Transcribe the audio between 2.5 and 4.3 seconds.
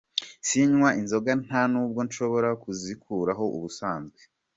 kuzikoraho ubusanzwe.